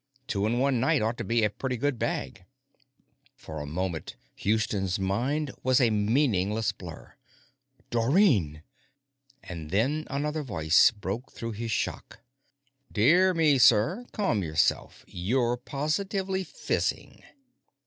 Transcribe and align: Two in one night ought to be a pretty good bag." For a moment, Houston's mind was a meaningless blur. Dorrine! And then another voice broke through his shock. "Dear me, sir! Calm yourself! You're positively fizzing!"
Two 0.25 0.47
in 0.47 0.57
one 0.57 0.79
night 0.79 1.03
ought 1.03 1.15
to 1.19 1.23
be 1.23 1.43
a 1.43 1.49
pretty 1.51 1.77
good 1.77 1.99
bag." 1.99 2.45
For 3.35 3.59
a 3.59 3.67
moment, 3.67 4.15
Houston's 4.37 4.97
mind 4.97 5.51
was 5.61 5.79
a 5.79 5.91
meaningless 5.91 6.71
blur. 6.71 7.13
Dorrine! 7.91 8.63
And 9.43 9.69
then 9.69 10.07
another 10.09 10.41
voice 10.41 10.89
broke 10.89 11.31
through 11.31 11.51
his 11.51 11.69
shock. 11.69 12.21
"Dear 12.91 13.35
me, 13.35 13.59
sir! 13.59 14.07
Calm 14.11 14.41
yourself! 14.41 15.05
You're 15.07 15.55
positively 15.55 16.43
fizzing!" 16.45 17.21